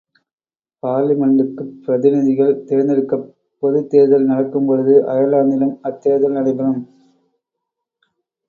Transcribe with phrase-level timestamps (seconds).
[0.83, 3.27] பார்லிமென்டுக்குப் பிரதிநிதிகள் தேர்தெடுக்கப்
[3.63, 6.81] பொதுத் தேர்தல் நடக்கும் பொழுது, அயர்லாந்திலும் அத்தேர்தல் நடைபெறும்.